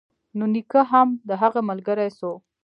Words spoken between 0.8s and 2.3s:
هم د هغه ملگرى